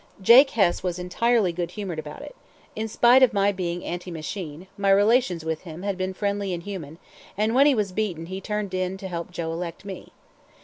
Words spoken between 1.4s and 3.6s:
good humored about it. In spite of my